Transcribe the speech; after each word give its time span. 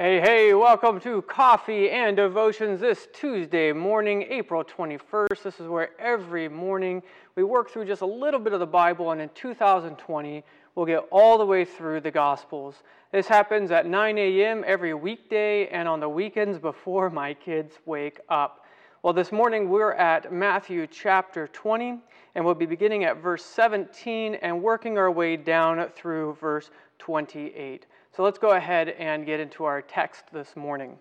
Hey, 0.00 0.20
hey, 0.20 0.54
welcome 0.54 1.00
to 1.00 1.22
Coffee 1.22 1.90
and 1.90 2.16
Devotions 2.16 2.78
this 2.78 3.08
Tuesday 3.12 3.72
morning, 3.72 4.22
April 4.30 4.62
21st. 4.62 5.42
This 5.42 5.58
is 5.58 5.66
where 5.66 5.90
every 5.98 6.48
morning 6.48 7.02
we 7.34 7.42
work 7.42 7.68
through 7.68 7.86
just 7.86 8.02
a 8.02 8.06
little 8.06 8.38
bit 8.38 8.52
of 8.52 8.60
the 8.60 8.66
Bible, 8.66 9.10
and 9.10 9.20
in 9.20 9.28
2020, 9.30 10.44
we'll 10.76 10.86
get 10.86 11.04
all 11.10 11.36
the 11.36 11.44
way 11.44 11.64
through 11.64 12.00
the 12.00 12.12
Gospels. 12.12 12.84
This 13.10 13.26
happens 13.26 13.72
at 13.72 13.86
9 13.86 14.18
a.m. 14.18 14.62
every 14.64 14.94
weekday 14.94 15.66
and 15.66 15.88
on 15.88 15.98
the 15.98 16.08
weekends 16.08 16.60
before 16.60 17.10
my 17.24 17.34
kids 17.34 17.74
wake 17.84 18.20
up. 18.28 18.66
Well, 19.02 19.12
this 19.12 19.32
morning 19.32 19.68
we're 19.68 19.94
at 19.94 20.32
Matthew 20.32 20.86
chapter 20.86 21.48
20, 21.48 21.98
and 22.36 22.44
we'll 22.44 22.54
be 22.54 22.66
beginning 22.66 23.02
at 23.02 23.20
verse 23.20 23.44
17 23.44 24.36
and 24.36 24.62
working 24.62 24.96
our 24.96 25.10
way 25.10 25.36
down 25.36 25.84
through 25.96 26.34
verse 26.40 26.70
28. 27.00 27.86
So 28.14 28.22
let's 28.22 28.38
go 28.38 28.50
ahead 28.50 28.88
and 28.88 29.26
get 29.26 29.40
into 29.40 29.64
our 29.64 29.80
text 29.82 30.24
this 30.32 30.56
morning. 30.56 30.98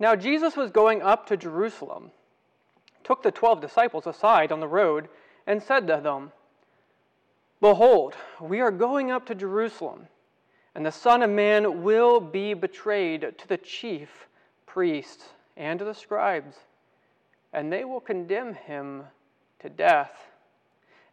Now, 0.00 0.14
Jesus 0.14 0.56
was 0.56 0.70
going 0.70 1.02
up 1.02 1.26
to 1.26 1.36
Jerusalem, 1.36 2.12
took 3.02 3.22
the 3.22 3.32
twelve 3.32 3.60
disciples 3.60 4.06
aside 4.06 4.52
on 4.52 4.60
the 4.60 4.68
road, 4.68 5.08
and 5.46 5.62
said 5.62 5.86
to 5.88 6.00
them, 6.02 6.32
Behold, 7.60 8.14
we 8.40 8.60
are 8.60 8.70
going 8.70 9.10
up 9.10 9.26
to 9.26 9.34
Jerusalem, 9.34 10.06
and 10.74 10.86
the 10.86 10.92
Son 10.92 11.22
of 11.22 11.30
Man 11.30 11.82
will 11.82 12.20
be 12.20 12.54
betrayed 12.54 13.34
to 13.36 13.48
the 13.48 13.56
chief 13.56 14.28
priests 14.66 15.30
and 15.56 15.78
to 15.80 15.84
the 15.84 15.94
scribes, 15.94 16.56
and 17.52 17.72
they 17.72 17.84
will 17.84 18.00
condemn 18.00 18.54
him 18.54 19.02
to 19.58 19.68
death 19.68 20.12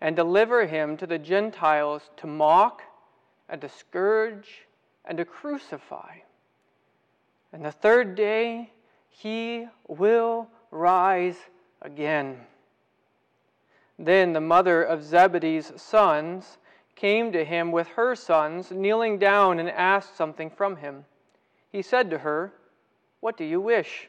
and 0.06 0.16
deliver 0.16 0.68
him 0.68 0.96
to 0.96 1.08
the 1.08 1.18
Gentiles 1.18 2.12
to 2.16 2.28
mock 2.28 2.84
and 3.50 3.60
to 3.60 3.68
scourge 3.68 4.68
and 5.04 5.18
to 5.18 5.26
crucify. 5.26 6.18
And 7.52 7.66
the 7.66 7.72
third 7.72 8.14
day 8.14 8.72
he 9.10 9.66
will 9.88 10.48
rise 10.70 11.38
again. 11.82 12.38
Then 13.98 14.34
the 14.34 14.42
mother 14.42 14.84
of 14.84 15.04
Zebedee's 15.04 15.74
sons 15.82 16.60
came 16.96 17.32
to 17.32 17.44
him 17.44 17.72
with 17.72 17.88
her 17.88 18.14
sons, 18.14 18.70
kneeling 18.70 19.18
down 19.18 19.58
and 19.58 19.72
asked 19.72 20.16
something 20.16 20.52
from 20.52 20.76
him. 20.76 21.06
He 21.72 21.82
said 21.82 22.12
to 22.12 22.20
her, 22.20 22.54
What 23.22 23.38
do 23.38 23.44
you 23.44 23.60
wish? 23.60 24.08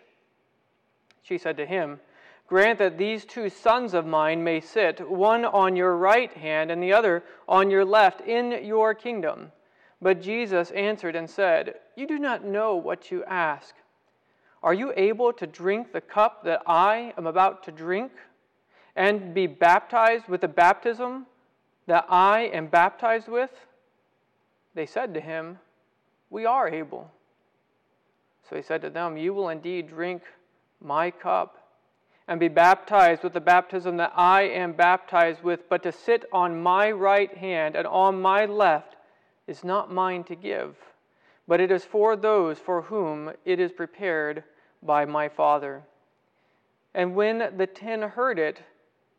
She 1.22 1.38
said 1.38 1.56
to 1.56 1.64
him, 1.64 2.00
Grant 2.46 2.78
that 2.78 2.96
these 2.96 3.24
two 3.24 3.50
sons 3.50 3.92
of 3.92 4.06
mine 4.06 4.44
may 4.44 4.60
sit, 4.60 5.08
one 5.10 5.44
on 5.44 5.74
your 5.74 5.96
right 5.96 6.32
hand 6.32 6.70
and 6.70 6.80
the 6.80 6.92
other 6.92 7.24
on 7.48 7.70
your 7.70 7.84
left, 7.84 8.20
in 8.20 8.64
your 8.64 8.94
kingdom. 8.94 9.50
But 10.00 10.22
Jesus 10.22 10.70
answered 10.70 11.16
and 11.16 11.28
said, 11.28 11.74
You 11.96 12.06
do 12.06 12.18
not 12.18 12.44
know 12.44 12.76
what 12.76 13.10
you 13.10 13.24
ask. 13.24 13.74
Are 14.62 14.74
you 14.74 14.92
able 14.96 15.32
to 15.32 15.46
drink 15.46 15.92
the 15.92 16.00
cup 16.00 16.44
that 16.44 16.62
I 16.66 17.12
am 17.18 17.26
about 17.26 17.64
to 17.64 17.72
drink, 17.72 18.12
and 18.94 19.34
be 19.34 19.46
baptized 19.46 20.28
with 20.28 20.40
the 20.40 20.48
baptism 20.48 21.26
that 21.86 22.06
I 22.08 22.42
am 22.52 22.68
baptized 22.68 23.28
with? 23.28 23.50
They 24.74 24.86
said 24.86 25.14
to 25.14 25.20
him, 25.20 25.58
We 26.30 26.46
are 26.46 26.68
able. 26.68 27.10
So 28.48 28.54
he 28.54 28.62
said 28.62 28.82
to 28.82 28.90
them, 28.90 29.16
You 29.16 29.34
will 29.34 29.48
indeed 29.48 29.88
drink 29.88 30.22
my 30.80 31.10
cup 31.10 31.65
and 32.28 32.40
be 32.40 32.48
baptized 32.48 33.22
with 33.22 33.32
the 33.32 33.40
baptism 33.40 33.96
that 33.98 34.12
I 34.16 34.42
am 34.42 34.72
baptized 34.72 35.42
with, 35.42 35.68
but 35.68 35.82
to 35.84 35.92
sit 35.92 36.24
on 36.32 36.60
my 36.60 36.90
right 36.90 37.34
hand 37.36 37.76
and 37.76 37.86
on 37.86 38.20
my 38.20 38.46
left 38.46 38.96
is 39.46 39.62
not 39.62 39.92
mine 39.92 40.24
to 40.24 40.34
give, 40.34 40.76
but 41.46 41.60
it 41.60 41.70
is 41.70 41.84
for 41.84 42.16
those 42.16 42.58
for 42.58 42.82
whom 42.82 43.32
it 43.44 43.60
is 43.60 43.70
prepared 43.70 44.42
by 44.82 45.04
my 45.04 45.28
Father. 45.28 45.82
And 46.94 47.14
when 47.14 47.56
the 47.56 47.66
ten 47.66 48.02
heard 48.02 48.38
it, 48.38 48.60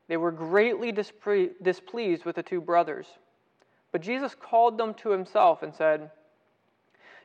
they 0.10 0.18
were 0.18 0.32
greatly 0.32 0.92
displeased 0.92 2.26
with 2.26 2.36
the 2.36 2.44
two 2.44 2.62
brothers. 2.62 3.08
But 3.92 4.02
Jesus 4.02 4.36
called 4.36 4.78
them 4.78 4.94
to 4.96 5.10
himself 5.10 5.64
and 5.64 5.74
said, 5.74 6.12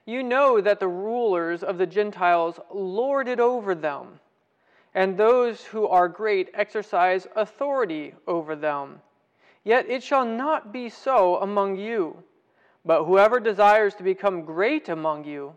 You 0.05 0.23
know 0.23 0.61
that 0.61 0.79
the 0.79 0.89
rulers 0.89 1.63
of 1.63 1.79
the 1.79 1.87
Gentiles 1.87 2.61
lord 2.73 3.29
it 3.29 3.41
over 3.41 3.75
them 3.75 4.21
and 4.95 5.17
those 5.17 5.65
who 5.65 5.87
are 5.87 6.09
great 6.09 6.51
exercise 6.55 7.27
authority 7.37 8.15
over 8.27 8.55
them. 8.55 9.01
Yet 9.65 9.89
it 9.89 10.03
shall 10.03 10.25
not 10.25 10.73
be 10.73 10.89
so 10.89 11.37
among 11.37 11.77
you. 11.77 12.23
But 12.85 13.05
whoever 13.05 13.39
desires 13.39 13.95
to 13.95 14.03
become 14.03 14.45
great 14.45 14.89
among 14.89 15.25
you, 15.25 15.55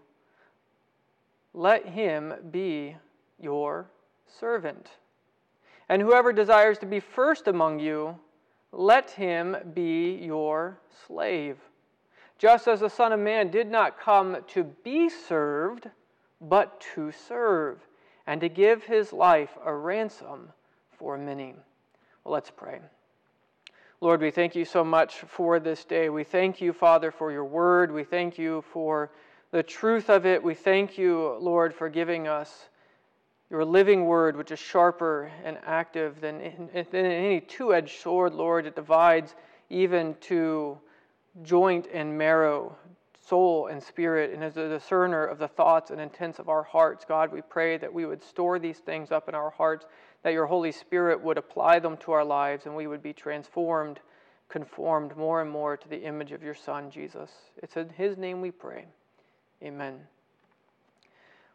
let 1.54 1.86
him 1.86 2.34
be 2.52 2.96
your 3.40 3.88
servant. 4.28 4.92
And 5.90 6.02
whoever 6.02 6.32
desires 6.32 6.78
to 6.80 6.86
be 6.86 7.00
first 7.00 7.48
among 7.48 7.80
you, 7.80 8.18
let 8.72 9.10
him 9.12 9.56
be 9.74 10.16
your 10.16 10.78
slave. 11.08 11.58
Just 12.38 12.68
as 12.68 12.82
the 12.82 12.90
Son 12.90 13.12
of 13.12 13.20
Man 13.20 13.50
did 13.50 13.72
not 13.72 14.00
come 14.00 14.38
to 14.50 14.64
be 14.84 15.10
served, 15.10 15.90
but 16.42 16.80
to 16.94 17.12
serve 17.12 17.80
and 18.28 18.42
to 18.42 18.50
give 18.50 18.84
his 18.84 19.14
life 19.14 19.58
a 19.64 19.74
ransom 19.74 20.50
for 20.98 21.18
many. 21.18 21.56
Well, 22.24 22.34
let's 22.34 22.52
pray. 22.52 22.80
Lord, 24.02 24.22
we 24.22 24.32
thank 24.32 24.56
you 24.56 24.66
so 24.66 24.84
much 24.84 25.16
for 25.22 25.60
this 25.60 25.86
day. 25.86 26.10
We 26.10 26.24
thank 26.24 26.60
you, 26.60 26.74
Father, 26.74 27.12
for 27.12 27.32
your 27.32 27.46
word. 27.46 27.92
We 27.92 28.04
thank 28.04 28.38
you 28.38 28.64
for 28.74 29.12
the 29.52 29.64
truth 29.64 30.10
of 30.10 30.26
it. 30.26 30.44
We 30.44 30.54
thank 30.54 30.98
you, 30.98 31.38
Lord, 31.40 31.74
for 31.74 31.88
giving 31.88 32.28
us 32.28 32.70
your 33.50 33.64
living 33.64 34.06
word, 34.06 34.36
which 34.36 34.52
is 34.52 34.60
sharper 34.60 35.32
and 35.44 35.58
active 35.66 36.20
than, 36.20 36.70
than 36.74 37.06
any 37.06 37.40
two 37.40 37.74
edged 37.74 38.00
sword, 38.00 38.34
Lord. 38.34 38.66
It 38.66 38.76
divides 38.76 39.36
even 39.70 40.16
to 40.22 40.78
joint 41.44 41.88
and 41.94 42.18
marrow, 42.18 42.76
soul 43.28 43.68
and 43.68 43.82
spirit 43.82 44.34
and 44.34 44.44
as 44.44 44.58
a 44.58 44.70
discerner 44.70 45.26
of 45.26 45.40
the 45.40 45.48
thoughts 45.48 45.92
and 45.92 46.00
intents 46.00 46.40
of 46.40 46.50
our 46.50 46.64
hearts. 46.64 47.06
God, 47.08 47.32
we 47.32 47.42
pray 47.42 47.78
that 47.78 47.94
we 47.94 48.06
would 48.06 48.24
store 48.24 48.60
these 48.60 48.80
things 48.80 49.12
up 49.12 49.28
in 49.28 49.36
our 49.36 49.50
hearts, 49.50 49.86
that 50.24 50.34
your 50.34 50.46
Holy 50.46 50.72
Spirit 50.72 51.22
would 51.24 51.38
apply 51.38 51.80
them 51.80 51.98
to 51.98 52.12
our 52.12 52.26
lives, 52.26 52.66
and 52.66 52.76
we 52.76 52.88
would 52.88 53.02
be 53.02 53.14
transformed, 53.14 54.00
conformed 54.50 55.16
more 55.18 55.42
and 55.42 55.50
more 55.50 55.76
to 55.76 55.90
the 55.90 56.04
image 56.04 56.32
of 56.32 56.44
your 56.44 56.54
Son, 56.54 56.92
Jesus. 56.92 57.32
It's 57.64 57.78
in 57.78 57.90
his 57.90 58.18
name 58.18 58.42
we 58.42 58.52
pray. 58.52 58.86
Amen. 59.64 60.00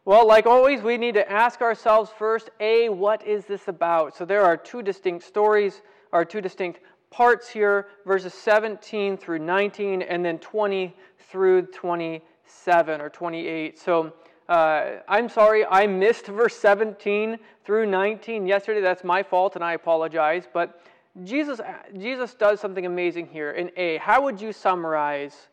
Well, 0.05 0.27
like 0.27 0.47
always, 0.47 0.83
we 0.83 0.97
need 0.97 1.15
to 1.15 1.31
ask 1.31 1.61
ourselves 1.61 2.11
first 2.19 2.51
A, 2.59 2.89
what 2.89 3.25
is 3.27 3.45
this 3.45 3.69
about? 3.69 4.17
So 4.17 4.25
there 4.25 4.43
are 4.43 4.57
two 4.57 4.83
distinct 4.83 5.25
stories, 5.25 5.83
or 6.11 6.25
two 6.25 6.41
distinct 6.41 6.81
parts 7.11 7.49
here, 7.49 7.89
verses 8.07 8.33
17 8.35 9.17
through 9.17 9.41
19, 9.41 10.03
and 10.03 10.25
then 10.25 10.39
20 10.39 10.97
through 11.31 11.63
27 11.67 13.01
or 13.01 13.09
28. 13.09 13.79
So 13.79 14.13
uh, 14.49 14.99
I'm 15.07 15.29
sorry, 15.29 15.65
I 15.65 15.87
missed 15.87 16.27
verse 16.27 16.57
17 16.57 17.39
through 17.65 17.87
19 17.87 18.47
yesterday. 18.47 18.81
That's 18.81 19.05
my 19.05 19.23
fault, 19.23 19.55
and 19.55 19.65
I 19.65 19.75
apologize. 19.75 20.49
But 20.53 20.83
Jesus, 21.25 21.61
Jesus 21.97 22.35
does 22.35 22.61
something 22.61 22.87
amazing 22.87 23.29
here. 23.29 23.53
In 23.53 23.71
A, 23.77 23.99
how 23.99 24.23
would 24.23 24.41
you 24.41 24.53
summarize 24.53 25.49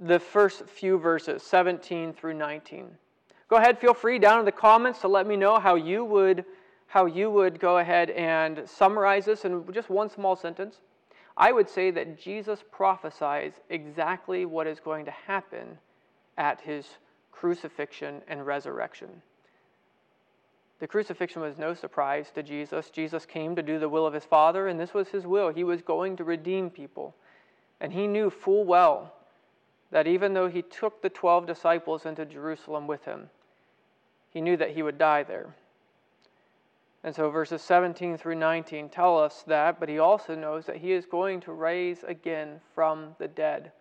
the 0.00 0.18
first 0.18 0.66
few 0.66 0.98
verses, 0.98 1.42
17 1.42 2.14
through 2.14 2.34
19? 2.34 2.88
Go 3.48 3.56
ahead, 3.56 3.78
feel 3.78 3.94
free 3.94 4.18
down 4.18 4.38
in 4.38 4.44
the 4.44 4.52
comments 4.52 5.00
to 5.00 5.08
let 5.08 5.26
me 5.26 5.36
know 5.36 5.58
how 5.58 5.74
you 5.74 6.04
would 6.04 6.44
how 6.86 7.06
you 7.06 7.30
would 7.30 7.58
go 7.58 7.78
ahead 7.78 8.10
and 8.10 8.68
summarize 8.68 9.24
this 9.24 9.44
in 9.44 9.64
just 9.72 9.90
one 9.90 10.08
small 10.08 10.36
sentence, 10.36 10.80
I 11.36 11.52
would 11.52 11.68
say 11.68 11.90
that 11.90 12.18
Jesus 12.18 12.64
prophesies 12.70 13.52
exactly 13.68 14.46
what 14.46 14.66
is 14.66 14.80
going 14.80 15.04
to 15.04 15.10
happen 15.10 15.78
at 16.38 16.60
his 16.60 16.86
crucifixion 17.32 18.22
and 18.28 18.46
resurrection. 18.46 19.08
The 20.78 20.86
crucifixion 20.86 21.42
was 21.42 21.58
no 21.58 21.74
surprise 21.74 22.30
to 22.34 22.42
Jesus. 22.42 22.90
Jesus 22.90 23.24
came 23.26 23.56
to 23.56 23.62
do 23.62 23.78
the 23.78 23.88
will 23.88 24.06
of 24.06 24.14
his 24.14 24.24
Father, 24.24 24.68
and 24.68 24.78
this 24.78 24.94
was 24.94 25.08
his 25.08 25.26
will. 25.26 25.48
He 25.48 25.64
was 25.64 25.82
going 25.82 26.16
to 26.16 26.24
redeem 26.24 26.70
people. 26.70 27.14
And 27.80 27.92
he 27.92 28.06
knew 28.06 28.30
full 28.30 28.64
well 28.64 29.14
that 29.90 30.06
even 30.06 30.34
though 30.34 30.48
he 30.48 30.62
took 30.62 31.00
the 31.00 31.08
12 31.08 31.46
disciples 31.46 32.06
into 32.06 32.24
Jerusalem 32.24 32.86
with 32.86 33.04
him, 33.04 33.30
he 34.30 34.40
knew 34.40 34.56
that 34.56 34.72
he 34.72 34.82
would 34.82 34.98
die 34.98 35.22
there. 35.22 35.54
And 37.04 37.14
so 37.14 37.30
verses 37.30 37.62
17 37.62 38.18
through 38.18 38.34
19 38.34 38.88
tell 38.88 39.18
us 39.18 39.44
that, 39.46 39.78
but 39.78 39.88
he 39.88 39.98
also 39.98 40.34
knows 40.34 40.66
that 40.66 40.76
he 40.76 40.92
is 40.92 41.06
going 41.06 41.40
to 41.40 41.52
raise 41.52 42.02
again 42.02 42.60
from 42.74 43.14
the 43.18 43.28
dead. 43.28 43.72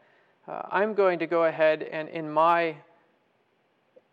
Uh, 0.47 0.61
I'm 0.69 0.93
going 0.93 1.19
to 1.19 1.27
go 1.27 1.45
ahead 1.45 1.83
and 1.83 2.07
in 2.09 2.29
my 2.29 2.75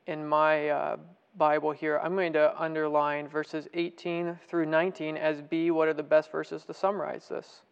in 0.06 0.26
my 0.26 0.68
uh, 0.68 0.96
Bible 1.36 1.72
here, 1.72 1.98
I'm 2.02 2.14
going 2.14 2.32
to 2.34 2.60
underline 2.60 3.26
verses 3.28 3.66
18 3.72 4.38
through 4.48 4.66
19 4.66 5.16
as 5.16 5.40
B. 5.40 5.70
What 5.70 5.88
are 5.88 5.94
the 5.94 6.02
best 6.02 6.30
verses 6.30 6.64
to 6.64 6.74
summarize 6.74 7.28
this? 7.28 7.62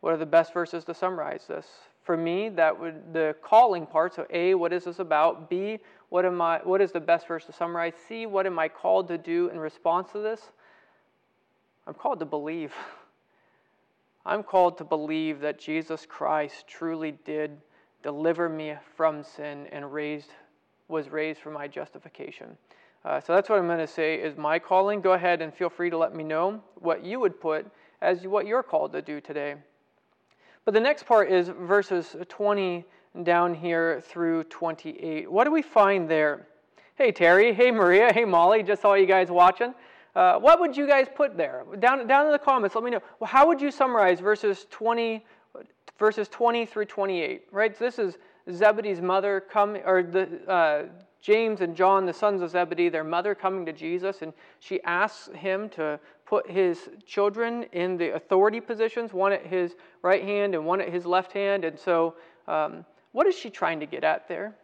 What 0.00 0.12
are 0.12 0.18
the 0.18 0.26
best 0.26 0.52
verses 0.52 0.84
to 0.84 0.94
summarize 0.94 1.46
this? 1.48 1.66
For 2.02 2.16
me, 2.16 2.48
that 2.50 2.78
would 2.78 3.12
the 3.12 3.36
calling 3.42 3.86
part. 3.86 4.14
So 4.14 4.26
A, 4.30 4.54
what 4.54 4.72
is 4.72 4.84
this 4.84 4.98
about? 4.98 5.48
B, 5.48 5.78
what 6.08 6.24
am 6.24 6.40
I 6.40 6.58
what 6.64 6.80
is 6.80 6.92
the 6.92 7.00
best 7.00 7.28
verse 7.28 7.46
to 7.46 7.52
summarize? 7.52 7.94
C, 8.08 8.26
what 8.26 8.46
am 8.46 8.58
I 8.58 8.68
called 8.68 9.08
to 9.08 9.18
do 9.18 9.48
in 9.48 9.58
response 9.58 10.10
to 10.12 10.18
this? 10.18 10.40
I'm 11.86 11.94
called 11.94 12.18
to 12.20 12.26
believe. 12.26 12.72
I'm 14.26 14.42
called 14.42 14.78
to 14.78 14.84
believe 14.84 15.40
that 15.40 15.58
Jesus 15.58 16.06
Christ 16.06 16.66
truly 16.68 17.12
did 17.24 17.56
deliver 18.02 18.48
me 18.48 18.74
from 18.96 19.22
sin 19.22 19.66
and 19.72 19.92
raised 19.92 20.30
was 20.88 21.08
raised 21.08 21.40
for 21.40 21.50
my 21.50 21.66
justification. 21.66 22.56
Uh, 23.04 23.20
so 23.20 23.34
that's 23.34 23.48
what 23.48 23.58
I'm 23.58 23.66
going 23.66 23.78
to 23.78 23.86
say 23.86 24.16
is 24.16 24.36
my 24.36 24.58
calling. 24.58 25.00
Go 25.00 25.12
ahead 25.12 25.42
and 25.42 25.52
feel 25.52 25.70
free 25.70 25.90
to 25.90 25.98
let 25.98 26.14
me 26.14 26.22
know 26.22 26.62
what 26.76 27.04
you 27.04 27.18
would 27.18 27.40
put 27.40 27.66
as 28.00 28.26
what 28.26 28.46
you're 28.46 28.62
called 28.62 28.92
to 28.92 29.02
do 29.02 29.20
today. 29.20 29.56
But 30.64 30.74
the 30.74 30.80
next 30.80 31.06
part 31.06 31.30
is 31.30 31.48
verses 31.48 32.14
20 32.28 32.84
down 33.24 33.54
here 33.54 34.00
through 34.00 34.44
28. 34.44 35.30
What 35.30 35.44
do 35.44 35.50
we 35.50 35.62
find 35.62 36.08
there? 36.08 36.46
Hey, 36.94 37.10
Terry. 37.10 37.52
Hey, 37.52 37.70
Maria. 37.70 38.12
Hey, 38.12 38.24
Molly. 38.24 38.62
Just 38.62 38.82
saw 38.82 38.94
you 38.94 39.06
guys 39.06 39.28
watching. 39.28 39.74
Uh, 40.14 40.38
what 40.38 40.60
would 40.60 40.76
you 40.76 40.86
guys 40.86 41.08
put 41.14 41.36
there? 41.36 41.64
Down, 41.80 42.06
down 42.06 42.26
in 42.26 42.32
the 42.32 42.38
comments, 42.38 42.74
let 42.74 42.84
me 42.84 42.90
know. 42.90 43.00
Well, 43.18 43.28
how 43.28 43.46
would 43.48 43.60
you 43.60 43.70
summarize 43.70 44.20
verses 44.20 44.66
20, 44.70 45.24
verses 45.98 46.28
20 46.28 46.66
through 46.66 46.84
28? 46.84 47.46
Right? 47.50 47.76
So 47.76 47.84
this 47.84 47.98
is 47.98 48.18
Zebedee's 48.50 49.00
mother 49.00 49.40
coming, 49.40 49.82
or 49.84 50.02
the 50.02 50.46
uh, 50.48 50.84
James 51.22 51.60
and 51.60 51.76
John, 51.76 52.04
the 52.04 52.12
sons 52.12 52.42
of 52.42 52.50
Zebedee, 52.50 52.88
their 52.88 53.04
mother 53.04 53.32
coming 53.34 53.64
to 53.66 53.72
Jesus, 53.72 54.22
and 54.22 54.32
she 54.58 54.82
asks 54.82 55.28
him 55.34 55.68
to 55.70 56.00
put 56.26 56.50
his 56.50 56.90
children 57.06 57.64
in 57.72 57.96
the 57.96 58.14
authority 58.14 58.60
positions, 58.60 59.12
one 59.12 59.32
at 59.32 59.46
his 59.46 59.76
right 60.02 60.24
hand 60.24 60.56
and 60.56 60.66
one 60.66 60.80
at 60.80 60.88
his 60.88 61.06
left 61.06 61.32
hand. 61.32 61.64
And 61.64 61.78
so, 61.78 62.16
um, 62.48 62.84
what 63.12 63.28
is 63.28 63.36
she 63.36 63.50
trying 63.50 63.78
to 63.78 63.86
get 63.86 64.02
at 64.02 64.26
there? 64.26 64.56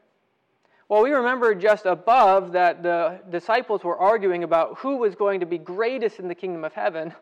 Well, 0.88 1.02
we 1.02 1.12
remember 1.12 1.54
just 1.54 1.86
above 1.86 2.52
that 2.52 2.82
the 2.82 3.20
disciples 3.30 3.84
were 3.84 3.96
arguing 3.96 4.42
about 4.42 4.78
who 4.78 4.96
was 4.96 5.14
going 5.14 5.38
to 5.40 5.46
be 5.46 5.58
greatest 5.58 6.18
in 6.18 6.26
the 6.26 6.34
kingdom 6.34 6.64
of 6.64 6.72
heaven, 6.72 7.14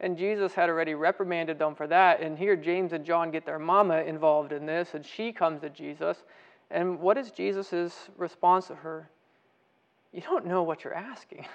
and 0.00 0.18
Jesus 0.18 0.52
had 0.52 0.68
already 0.68 0.94
reprimanded 0.94 1.58
them 1.58 1.74
for 1.74 1.86
that. 1.86 2.20
And 2.20 2.36
here, 2.36 2.56
James 2.56 2.92
and 2.92 3.04
John 3.04 3.30
get 3.30 3.46
their 3.46 3.58
mama 3.58 4.02
involved 4.02 4.52
in 4.52 4.66
this, 4.66 4.92
and 4.92 5.06
she 5.06 5.32
comes 5.32 5.62
to 5.62 5.70
Jesus. 5.70 6.24
And 6.70 7.00
what 7.00 7.18
is 7.18 7.30
Jesus' 7.30 8.08
response 8.16 8.68
to 8.68 8.74
her? 8.74 9.08
You 10.12 10.20
don't 10.20 10.46
know 10.46 10.62
what 10.62 10.84
you're 10.84 10.94
asking. 10.94 11.46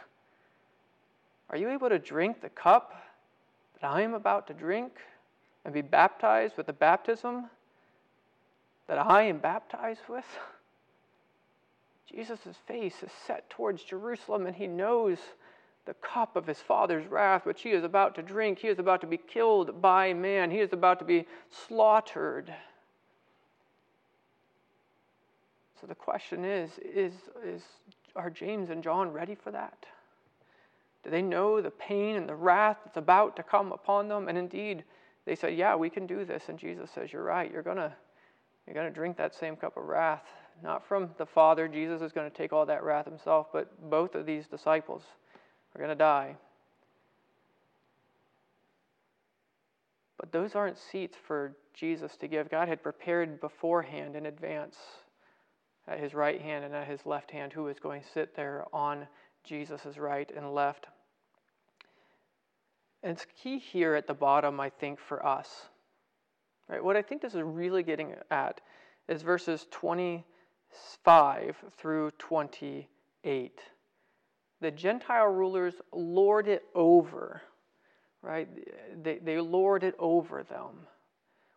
Are 1.50 1.58
you 1.58 1.70
able 1.70 1.90
to 1.90 2.00
drink 2.00 2.42
the 2.42 2.50
cup 2.50 2.94
that 3.80 3.88
I 3.88 4.02
am 4.02 4.14
about 4.14 4.48
to 4.48 4.54
drink 4.54 4.92
and 5.66 5.74
be 5.74 5.82
baptized 5.82 6.58
with 6.58 6.68
the 6.68 6.74
baptism 6.74 7.46
that 8.88 9.00
I 9.00 9.24
am 9.24 9.40
baptized 9.40 10.02
with? 10.08 10.26
Jesus' 12.12 12.58
face 12.68 13.04
is 13.04 13.12
set 13.26 13.50
towards 13.50 13.84
Jerusalem, 13.84 14.48
and 14.48 14.56
he 14.56 14.68
knows 14.68 15.20
the 15.86 15.94
cup 15.96 16.36
of 16.36 16.46
his 16.46 16.60
father's 16.60 17.08
wrath, 17.08 17.46
which 17.46 17.62
he 17.62 17.70
is 17.70 17.84
about 17.84 18.16
to 18.16 18.22
drink. 18.22 18.60
He 18.60 18.68
is 18.68 18.80
about 18.80 19.02
to 19.02 19.08
be 19.08 19.18
killed 19.18 19.82
by 19.82 20.14
man, 20.14 20.52
he 20.52 20.60
is 20.60 20.74
about 20.74 21.00
to 21.00 21.06
be 21.06 21.26
slaughtered. 21.50 22.54
So 25.80 25.88
the 25.88 25.96
question 25.96 26.44
is, 26.44 26.72
is, 26.80 27.14
is 27.44 27.62
are 28.16 28.30
James 28.30 28.70
and 28.70 28.84
John 28.84 29.12
ready 29.12 29.36
for 29.36 29.52
that? 29.52 29.86
Do 31.04 31.10
they 31.10 31.22
know 31.22 31.62
the 31.62 31.72
pain 31.72 32.16
and 32.16 32.28
the 32.28 32.36
wrath 32.36 32.78
that's 32.84 32.98
about 32.98 33.36
to 33.38 33.44
come 33.44 33.72
upon 33.72 34.10
them? 34.10 34.28
And 34.28 34.38
indeed, 34.38 34.84
they 35.26 35.36
said, 35.36 35.56
Yeah, 35.56 35.76
we 35.76 35.90
can 35.90 36.06
do 36.06 36.26
this. 36.26 36.44
And 36.50 36.60
Jesus 36.60 36.92
says, 36.92 37.14
You're 37.14 37.24
right. 37.24 37.52
You're 37.52 37.64
to 37.64 37.94
you're 38.68 38.76
going 38.76 38.88
to 38.88 38.94
drink 38.94 39.18
that 39.18 39.34
same 39.34 39.56
cup 39.56 39.78
of 39.78 39.86
wrath 39.86 40.26
not 40.62 40.86
from 40.86 41.10
the 41.18 41.26
Father. 41.26 41.68
Jesus 41.68 42.02
is 42.02 42.12
going 42.12 42.30
to 42.30 42.36
take 42.36 42.54
all 42.54 42.66
that 42.66 42.84
wrath 42.84 43.06
himself, 43.06 43.48
but 43.52 43.90
both 43.90 44.16
of 44.16 44.26
these 44.26 44.48
disciples 44.48 45.04
are 45.74 45.80
going 45.80 45.90
to 45.90 45.96
die. 45.96 46.36
But 50.18 50.32
those 50.32 50.56
aren't 50.56 50.78
seats 50.78 51.18
for 51.28 51.56
Jesus 51.74 52.18
to 52.18 52.28
give. 52.28 52.50
God 52.52 52.68
had 52.68 52.84
prepared 52.84 53.40
beforehand 53.40 54.16
in 54.16 54.26
advance 54.26 54.76
at 55.90 56.00
his 56.00 56.14
right 56.14 56.40
hand 56.40 56.64
and 56.64 56.76
at 56.76 56.88
his 56.88 57.06
left 57.06 57.32
hand 57.32 57.52
who 57.52 57.68
is 57.68 57.80
going 57.80 58.02
to 58.02 58.08
sit 58.08 58.36
there 58.36 58.66
on 58.72 59.08
Jesus' 59.44 59.98
right 59.98 60.30
and 60.36 60.54
left. 60.54 60.86
And 63.02 63.14
it's 63.14 63.26
key 63.42 63.58
here 63.58 63.96
at 63.96 64.08
the 64.08 64.14
bottom, 64.14 64.60
I 64.60 64.70
think, 64.70 65.00
for 65.00 65.26
us. 65.26 65.68
Right? 66.68 66.84
What 66.84 66.96
I 66.96 67.02
think 67.02 67.22
this 67.22 67.34
is 67.34 67.42
really 67.42 67.82
getting 67.82 68.14
at 68.30 68.62
is 69.08 69.24
verses 69.24 69.66
25 69.72 71.56
through 71.78 72.12
28. 72.20 73.60
The 74.62 74.72
Gentile 74.72 75.28
rulers 75.28 75.76
lord 75.92 76.48
it 76.48 76.64
over, 76.76 77.42
right? 78.22 78.48
They, 79.02 79.20
they 79.20 79.40
lord 79.40 79.84
it 79.84 79.96
over 79.98 80.44
them. 80.44 80.86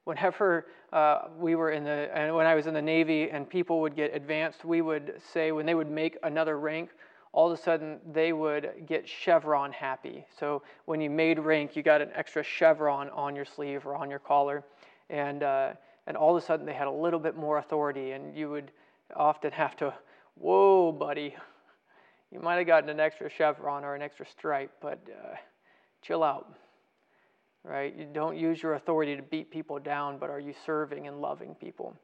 Whenever 0.05 0.67
uh, 0.93 1.29
we 1.39 1.55
were 1.55 1.71
in 1.71 1.85
the, 1.85 2.11
and 2.13 2.35
when 2.35 2.47
I 2.47 2.55
was 2.55 2.67
in 2.67 2.75
the 2.75 2.83
Navy 2.83 3.31
and 3.31 3.49
people 3.49 3.81
would 3.81 3.95
get 3.95 4.15
advanced, 4.15 4.65
we 4.65 4.83
would 4.83 5.15
say 5.33 5.53
when 5.53 5.65
they 5.65 5.75
would 5.75 5.91
make 5.91 6.17
another 6.23 6.59
rank, 6.59 6.91
all 7.33 7.51
of 7.51 7.59
a 7.59 7.63
sudden 7.63 7.99
they 8.13 8.33
would 8.33 8.85
get 8.87 9.09
chevron 9.09 9.73
happy. 9.73 10.25
So 10.39 10.63
when 10.87 11.01
you 11.01 11.09
made 11.09 11.39
rank, 11.39 11.77
you 11.77 11.83
got 11.83 12.03
an 12.03 12.11
extra 12.15 12.43
chevron 12.43 13.11
on 13.11 13.37
your 13.37 13.45
sleeve 13.45 13.87
or 13.87 13.95
on 13.95 14.11
your 14.11 14.19
collar, 14.19 14.65
and 15.09 15.43
uh, 15.43 15.73
and 16.07 16.17
all 16.17 16.37
of 16.37 16.43
a 16.43 16.45
sudden 16.45 16.67
they 16.67 16.73
had 16.73 16.89
a 16.89 16.93
little 16.93 17.21
bit 17.21 17.37
more 17.37 17.59
authority, 17.59 18.11
and 18.11 18.37
you 18.37 18.51
would 18.51 18.73
often 19.15 19.53
have 19.53 19.77
to, 19.77 19.95
whoa, 20.35 20.93
buddy, 20.93 21.35
you 22.31 22.41
might 22.41 22.57
have 22.57 22.67
gotten 22.67 22.89
an 22.91 22.99
extra 22.99 23.31
chevron 23.31 23.85
or 23.85 23.95
an 23.95 24.03
extra 24.03 24.27
stripe, 24.27 24.73
but 24.81 24.99
uh, 25.09 25.37
chill 26.01 26.25
out. 26.25 26.55
Right? 27.65 27.95
You 27.97 28.07
don't 28.13 28.37
use 28.37 28.63
your 28.63 28.75
authority 28.75 29.17
to 29.17 29.23
beat 29.23 29.51
people 29.51 29.79
down, 29.79 30.19
but 30.19 30.31
are 30.31 30.41
you 30.41 30.55
serving 30.67 31.07
and 31.07 31.21
loving 31.21 31.55
people? 31.55 31.95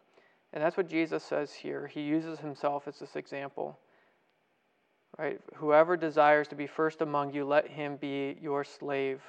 And 0.52 0.62
that's 0.62 0.76
what 0.76 0.88
Jesus 0.88 1.24
says 1.24 1.52
here. 1.52 1.86
He 1.86 2.00
uses 2.00 2.38
himself 2.38 2.86
as 2.86 2.98
this 2.98 3.16
example. 3.16 3.78
Right? 5.18 5.40
Whoever 5.56 5.96
desires 5.96 6.48
to 6.48 6.54
be 6.54 6.66
first 6.66 7.02
among 7.02 7.34
you, 7.34 7.44
let 7.44 7.68
him 7.68 7.96
be 7.96 8.38
your 8.40 8.62
slave, 8.62 9.20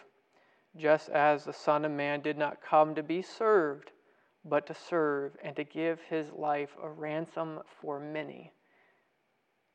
just 0.77 1.09
as 1.09 1.43
the 1.43 1.53
Son 1.53 1.83
of 1.83 1.91
Man 1.91 2.21
did 2.21 2.37
not 2.37 2.61
come 2.61 2.93
to 2.95 3.03
be 3.03 3.21
served 3.21 3.91
but 4.45 4.65
to 4.67 4.73
serve 4.73 5.35
and 5.43 5.55
to 5.55 5.63
give 5.63 5.99
his 6.09 6.31
life 6.31 6.75
a 6.81 6.89
ransom 6.89 7.59
for 7.81 7.99
many. 7.99 8.51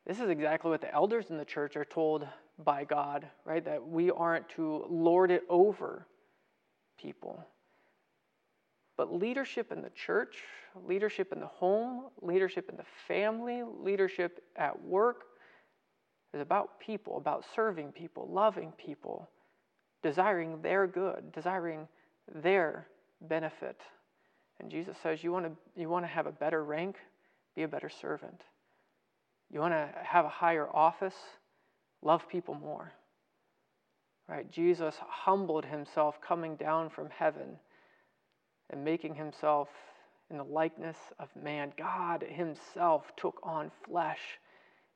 This 0.06 0.20
is 0.20 0.28
exactly 0.28 0.70
what 0.70 0.80
the 0.80 0.92
elders 0.92 1.30
in 1.30 1.38
the 1.38 1.44
church 1.44 1.76
are 1.76 1.84
told 1.84 2.26
by 2.58 2.84
God, 2.84 3.26
right? 3.44 3.64
That 3.64 3.87
we 3.87 4.11
aren't 4.11 4.49
to 4.50 4.84
lord 4.88 5.30
it 5.30 5.42
over 5.49 6.06
people. 7.04 7.44
But 8.96 9.12
leadership 9.12 9.73
in 9.73 9.82
the 9.82 9.90
church, 9.90 10.37
leadership 10.87 11.32
in 11.32 11.40
the 11.40 11.46
home, 11.46 12.04
leadership 12.23 12.70
in 12.70 12.76
the 12.76 12.84
family, 13.06 13.62
leadership 13.80 14.42
at 14.56 14.80
work 14.82 15.25
is 16.32 16.40
about 16.40 16.80
people, 16.80 17.16
about 17.16 17.44
serving 17.54 17.92
people, 17.92 18.28
loving 18.30 18.73
people, 18.73 19.28
desiring 20.02 20.62
their 20.62 20.87
good, 20.87 21.32
desiring 21.32 21.88
their 22.34 22.87
benefit. 23.20 23.80
And 24.61 24.70
Jesus 24.70 24.96
says, 25.02 25.23
you 25.23 25.32
want 25.32 25.46
to, 25.46 25.80
you 25.80 25.88
want 25.88 26.04
to 26.04 26.08
have 26.08 26.26
a 26.26 26.32
better 26.32 26.64
rank? 26.64 26.96
Be 27.56 27.62
a 27.62 27.68
better 27.68 27.90
servant. 27.90 28.42
You 29.52 29.61
want 29.61 29.75
to 29.75 29.88
have 30.02 30.25
a 30.25 30.28
higher 30.28 30.68
office? 30.73 31.14
Love 32.02 32.28
people 32.28 32.54
more. 32.54 32.92
Right? 34.28 34.50
Jesus 34.50 34.95
humbled 35.00 35.66
himself 35.66 36.21
coming 36.21 36.57
down 36.57 36.88
from 36.90 37.11
heaven 37.11 37.59
and 38.71 38.85
making 38.85 39.14
himself 39.14 39.69
in 40.31 40.38
the 40.38 40.45
likeness 40.45 40.97
of 41.19 41.28
man. 41.37 41.73
God 41.76 42.25
himself 42.26 43.12
took 43.16 43.38
on 43.43 43.71
flesh 43.87 44.38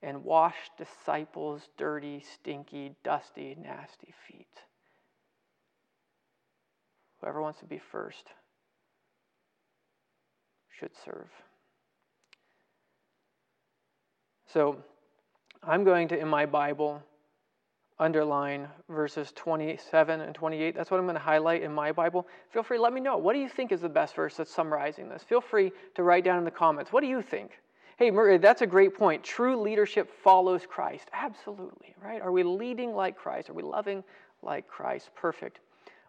and 0.02 0.24
washed 0.24 0.70
disciples' 0.78 1.68
dirty, 1.76 2.24
stinky, 2.34 2.94
dusty, 3.04 3.56
nasty 3.60 4.14
feet. 4.26 4.46
Whoever 7.20 7.42
wants 7.42 7.58
to 7.60 7.66
be 7.66 7.78
first 7.78 8.24
should 10.78 10.92
serve. 11.04 11.28
So 14.46 14.78
I'm 15.62 15.84
going 15.84 16.08
to, 16.08 16.18
in 16.18 16.28
my 16.28 16.46
Bible, 16.46 17.02
underline 18.00 18.68
verses 18.88 19.32
27 19.34 20.20
and 20.20 20.34
28. 20.34 20.74
That's 20.74 20.90
what 20.90 20.98
I'm 20.98 21.06
going 21.06 21.16
to 21.16 21.20
highlight 21.20 21.62
in 21.62 21.72
my 21.72 21.92
Bible. 21.92 22.26
Feel 22.50 22.62
free, 22.62 22.78
let 22.78 22.92
me 22.92 23.00
know. 23.00 23.16
What 23.16 23.32
do 23.32 23.40
you 23.40 23.48
think 23.48 23.72
is 23.72 23.80
the 23.80 23.88
best 23.88 24.14
verse 24.14 24.36
that's 24.36 24.52
summarizing 24.52 25.08
this? 25.08 25.22
Feel 25.22 25.40
free 25.40 25.72
to 25.94 26.02
write 26.02 26.24
down 26.24 26.38
in 26.38 26.44
the 26.44 26.50
comments. 26.50 26.92
What 26.92 27.00
do 27.00 27.06
you 27.06 27.22
think? 27.22 27.52
Hey, 27.96 28.12
Murray, 28.12 28.38
that's 28.38 28.62
a 28.62 28.66
great 28.66 28.96
point. 28.96 29.24
True 29.24 29.60
leadership 29.60 30.08
follows 30.22 30.62
Christ. 30.68 31.08
Absolutely, 31.12 31.96
right? 32.00 32.22
Are 32.22 32.30
we 32.30 32.44
leading 32.44 32.94
like 32.94 33.16
Christ? 33.16 33.50
Are 33.50 33.54
we 33.54 33.64
loving 33.64 34.04
like 34.42 34.68
Christ? 34.68 35.10
Perfect. 35.16 35.58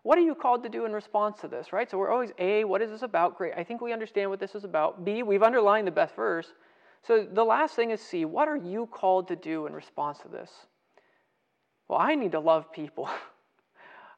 What 0.04 0.18
are 0.18 0.22
you 0.22 0.36
called 0.36 0.62
to 0.64 0.70
do 0.70 0.86
in 0.86 0.94
response 0.94 1.42
to 1.42 1.48
this, 1.48 1.74
right? 1.74 1.90
So 1.90 1.98
we're 1.98 2.12
always 2.12 2.32
A, 2.38 2.64
what 2.64 2.84
is 2.84 2.92
this 2.92 3.02
about? 3.02 3.38
Great. 3.38 3.54
I 3.58 3.64
think 3.64 3.82
we 3.82 3.92
understand 3.92 4.30
what 4.30 4.40
this 4.40 4.54
is 4.54 4.64
about. 4.64 5.04
B, 5.04 5.24
we've 5.24 5.44
underlined 5.44 5.88
the 5.88 5.92
best 5.92 6.16
verse. 6.16 6.54
So 7.02 7.26
the 7.26 7.44
last 7.44 7.76
thing 7.76 7.90
is 7.90 8.02
C, 8.02 8.24
what 8.24 8.48
are 8.48 8.58
you 8.58 8.86
called 8.86 9.28
to 9.30 9.36
do 9.36 9.66
in 9.66 9.74
response 9.74 10.20
to 10.20 10.28
this? 10.28 10.52
Well, 11.90 12.00
I 12.00 12.16
need 12.16 12.32
to 12.34 12.40
love 12.40 12.72
people. 12.72 13.10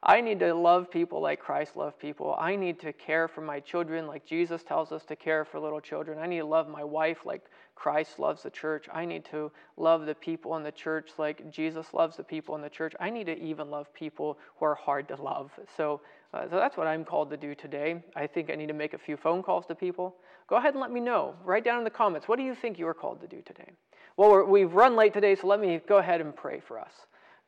I 0.03 0.19
need 0.19 0.39
to 0.39 0.53
love 0.53 0.89
people 0.89 1.21
like 1.21 1.39
Christ 1.39 1.77
loved 1.77 1.99
people. 1.99 2.35
I 2.39 2.55
need 2.55 2.79
to 2.79 2.91
care 2.91 3.27
for 3.27 3.41
my 3.41 3.59
children 3.59 4.07
like 4.07 4.25
Jesus 4.25 4.63
tells 4.63 4.91
us 4.91 5.05
to 5.05 5.15
care 5.15 5.45
for 5.45 5.59
little 5.59 5.79
children. 5.79 6.17
I 6.17 6.25
need 6.25 6.39
to 6.39 6.45
love 6.45 6.67
my 6.67 6.83
wife 6.83 7.19
like 7.23 7.45
Christ 7.75 8.17
loves 8.17 8.41
the 8.41 8.49
church. 8.49 8.87
I 8.91 9.05
need 9.05 9.25
to 9.25 9.51
love 9.77 10.07
the 10.07 10.15
people 10.15 10.57
in 10.57 10.63
the 10.63 10.71
church 10.71 11.11
like 11.19 11.51
Jesus 11.51 11.93
loves 11.93 12.17
the 12.17 12.23
people 12.23 12.55
in 12.55 12.61
the 12.61 12.69
church. 12.69 12.93
I 12.99 13.11
need 13.11 13.27
to 13.27 13.39
even 13.39 13.69
love 13.69 13.93
people 13.93 14.39
who 14.57 14.65
are 14.65 14.73
hard 14.73 15.07
to 15.09 15.21
love. 15.21 15.51
So, 15.77 16.01
uh, 16.33 16.49
so 16.49 16.55
that's 16.55 16.77
what 16.77 16.87
I'm 16.87 17.05
called 17.05 17.29
to 17.29 17.37
do 17.37 17.53
today. 17.53 18.03
I 18.15 18.25
think 18.25 18.49
I 18.49 18.55
need 18.55 18.67
to 18.67 18.73
make 18.73 18.95
a 18.95 18.99
few 18.99 19.17
phone 19.17 19.43
calls 19.43 19.67
to 19.67 19.75
people. 19.75 20.15
Go 20.47 20.55
ahead 20.55 20.73
and 20.73 20.81
let 20.81 20.91
me 20.91 20.99
know. 20.99 21.35
Write 21.45 21.63
down 21.63 21.77
in 21.77 21.83
the 21.83 21.91
comments 21.91 22.27
what 22.27 22.39
do 22.39 22.43
you 22.43 22.55
think 22.55 22.79
you're 22.79 22.95
called 22.95 23.21
to 23.21 23.27
do 23.27 23.43
today? 23.43 23.71
Well, 24.17 24.45
we've 24.45 24.73
run 24.73 24.95
late 24.95 25.13
today, 25.13 25.35
so 25.35 25.45
let 25.45 25.59
me 25.59 25.79
go 25.87 25.99
ahead 25.99 26.21
and 26.21 26.35
pray 26.35 26.59
for 26.59 26.79
us. 26.79 26.91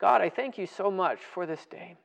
God, 0.04 0.20
I 0.20 0.28
thank 0.28 0.58
you 0.58 0.66
so 0.66 0.90
much 0.90 1.20
for 1.32 1.46
this 1.46 1.64
day. 1.64 1.96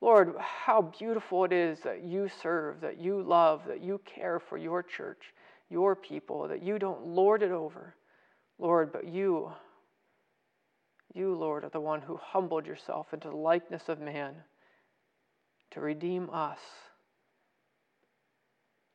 Lord, 0.00 0.34
how 0.40 0.92
beautiful 0.98 1.44
it 1.44 1.52
is 1.52 1.78
that 1.84 2.02
you 2.02 2.28
serve, 2.42 2.80
that 2.80 2.98
you 2.98 3.22
love, 3.22 3.62
that 3.68 3.80
you 3.80 4.00
care 4.04 4.40
for 4.40 4.58
your 4.58 4.82
church, 4.82 5.32
your 5.70 5.94
people, 5.94 6.48
that 6.48 6.64
you 6.64 6.80
don't 6.80 7.06
lord 7.06 7.44
it 7.44 7.52
over, 7.52 7.94
Lord, 8.58 8.92
but 8.92 9.06
you, 9.06 9.52
you, 11.14 11.36
Lord, 11.36 11.62
are 11.62 11.68
the 11.68 11.78
one 11.78 12.00
who 12.00 12.16
humbled 12.20 12.66
yourself 12.66 13.14
into 13.14 13.28
the 13.28 13.36
likeness 13.36 13.88
of 13.88 14.00
man 14.00 14.34
to 15.70 15.80
redeem 15.80 16.28
us. 16.28 16.58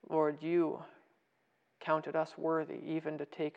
Lord, 0.09 0.39
you 0.41 0.83
counted 1.79 2.17
us 2.17 2.31
worthy 2.37 2.79
even 2.85 3.19
to 3.19 3.25
take, 3.25 3.55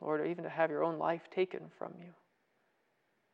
Lord, 0.00 0.26
even 0.26 0.42
to 0.42 0.50
have 0.50 0.72
your 0.72 0.82
own 0.82 0.98
life 0.98 1.30
taken 1.30 1.70
from 1.78 1.92
you. 2.00 2.10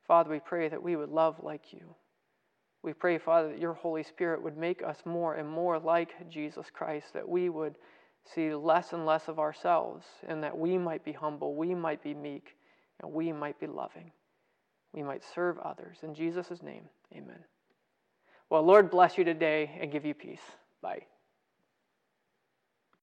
Father, 0.07 0.31
we 0.31 0.41
pray 0.41 0.69
that 0.69 0.83
we 0.83 0.97
would 0.97 1.11
love 1.11 1.43
like 1.43 1.73
you. 1.73 1.95
We 2.83 2.93
pray, 2.93 3.19
Father, 3.19 3.49
that 3.49 3.59
your 3.59 3.73
Holy 3.73 4.03
Spirit 4.03 4.43
would 4.43 4.57
make 4.57 4.83
us 4.83 4.99
more 5.05 5.35
and 5.35 5.49
more 5.49 5.79
like 5.79 6.31
Jesus 6.31 6.67
Christ, 6.73 7.13
that 7.15 7.29
we 7.29 7.49
would 7.49 7.75
see 8.35 8.55
less 8.55 8.93
and 8.93 9.05
less 9.07 9.29
of 9.29 9.39
ourselves, 9.39 10.05
and 10.29 10.43
that 10.43 10.57
we 10.57 10.79
might 10.79 11.05
be 11.05 11.13
humble, 11.13 11.55
we 11.55 11.75
might 11.75 12.03
be 12.03 12.15
meek, 12.15 12.57
and 13.03 13.13
we 13.13 13.33
might 13.33 13.59
be 13.59 13.67
loving. 13.67 14.13
We 14.93 15.03
might 15.03 15.23
serve 15.35 15.59
others. 15.59 15.99
In 16.03 16.15
Jesus' 16.15 16.63
name, 16.63 16.85
amen. 17.13 17.45
Well, 18.51 18.63
Lord 18.63 18.91
bless 18.91 19.19
you 19.19 19.25
today 19.25 19.77
and 19.81 19.91
give 19.91 20.05
you 20.05 20.15
peace. 20.15 20.41
Bye. 20.81 21.07